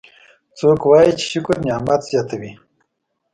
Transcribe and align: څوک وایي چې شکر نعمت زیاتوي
څوک 0.57 0.81
وایي 0.89 1.11
چې 1.19 1.25
شکر 1.31 1.55
نعمت 1.67 2.01
زیاتوي 2.09 2.51